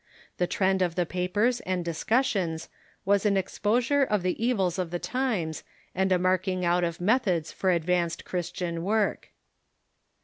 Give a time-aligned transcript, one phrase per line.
[0.37, 2.69] The trend of the papers and discussions
[3.05, 7.51] was an exposure of the evils of the times, and a marking out of methods
[7.51, 9.29] for advanced Christian work.